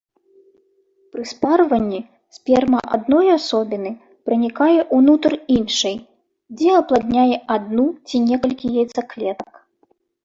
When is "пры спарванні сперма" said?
1.15-2.79